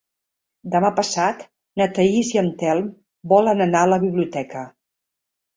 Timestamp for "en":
2.43-2.49